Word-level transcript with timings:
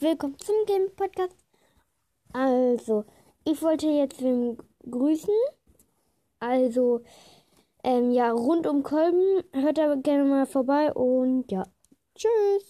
willkommen 0.00 0.38
zum 0.38 0.54
Game 0.66 0.94
Podcast. 0.94 1.36
Also, 2.32 3.04
ich 3.44 3.60
wollte 3.62 3.88
jetzt 3.88 4.22
wem 4.22 4.56
grüßen. 4.88 5.34
Also, 6.38 7.02
ähm, 7.82 8.12
ja, 8.12 8.30
rund 8.30 8.66
um 8.66 8.82
Kolben. 8.84 9.42
Hört 9.52 9.78
da 9.78 9.96
gerne 9.96 10.24
mal 10.24 10.46
vorbei 10.46 10.92
und 10.92 11.50
ja, 11.50 11.64
tschüss. 12.14 12.64